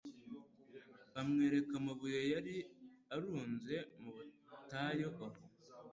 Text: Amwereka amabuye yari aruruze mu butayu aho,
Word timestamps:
Amwereka 1.19 1.73
amabuye 1.81 2.19
yari 2.33 2.55
aruruze 3.13 3.75
mu 4.01 4.09
butayu 4.15 5.07
aho, 5.25 5.39